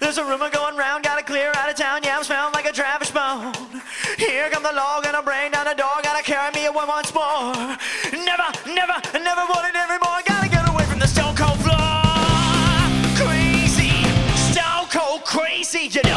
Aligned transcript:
There's 0.00 0.16
a 0.16 0.24
rumor 0.24 0.48
going 0.48 0.76
round, 0.76 1.04
gotta 1.04 1.22
clear 1.22 1.52
out 1.56 1.68
of 1.68 1.76
town. 1.76 2.00
Yeah, 2.02 2.16
I'm 2.16 2.24
smelling 2.24 2.54
like 2.54 2.64
a 2.64 2.72
Travis 2.72 3.10
bone. 3.10 3.52
Here 4.16 4.48
come 4.48 4.62
the 4.62 4.72
law, 4.72 5.00
gonna 5.02 5.22
bring 5.22 5.52
down 5.52 5.66
the 5.66 5.74
door. 5.74 5.92
Gotta 6.02 6.24
carry 6.24 6.50
me 6.52 6.64
away 6.66 6.84
once 6.88 7.12
more. 7.14 7.52
Never, 8.10 8.48
never, 8.66 8.96
never 9.12 9.44
wanted 9.52 9.76
anymore. 9.76 10.20
Gotta 10.26 10.48
get 10.48 10.66
away 10.66 10.84
from 10.84 11.00
the 11.00 11.06
stone 11.06 11.36
cold 11.36 11.60
floor. 11.60 11.76
Crazy, 13.20 13.92
stone 14.50 14.88
cold 14.88 15.22
crazy, 15.24 15.90
you 15.92 16.09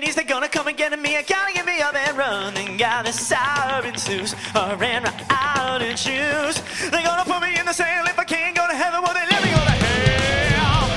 they're 0.00 0.24
gonna 0.24 0.48
come 0.48 0.68
and 0.68 0.76
get 0.76 0.98
me. 0.98 1.16
I 1.16 1.22
gotta 1.22 1.52
get 1.52 1.66
me 1.66 1.80
up 1.82 1.94
and 1.94 2.16
run. 2.16 2.54
They 2.54 2.76
got 2.78 3.04
the 3.04 3.12
sirens 3.12 4.08
loose, 4.08 4.34
I 4.54 4.74
ran 4.74 5.02
right 5.02 5.22
out 5.28 5.82
and 5.82 5.98
choose. 5.98 6.62
They're 6.90 7.02
gonna 7.02 7.24
put 7.24 7.42
me 7.42 7.58
in 7.58 7.66
the 7.66 7.74
sand 7.74 8.08
if 8.08 8.18
I 8.18 8.24
can't 8.24 8.56
go 8.56 8.66
to 8.66 8.74
heaven. 8.74 9.02
Well, 9.02 9.12
they 9.12 9.26
let 9.30 9.42
me 9.44 9.50
go 9.50 9.56
to 9.56 9.70
hell. 9.70 10.88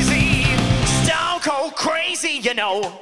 Crazy, 0.00 0.44
stone 1.04 1.40
cold 1.40 1.76
crazy, 1.76 2.40
you 2.40 2.54
know. 2.54 3.00